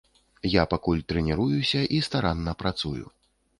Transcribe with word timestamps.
Я 0.51 0.63
пакуль 0.73 1.03
трэніруюся 1.11 1.85
і 1.99 2.01
старанна 2.09 2.57
працую. 2.65 3.05